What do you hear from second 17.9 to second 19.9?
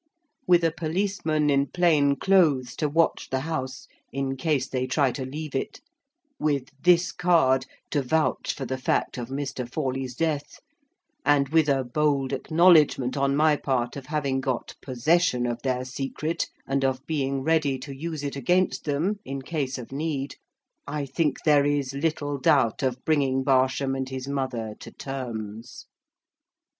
use it against them in case